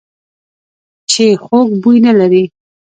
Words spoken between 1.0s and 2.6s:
چې خوږ بوی نه لري.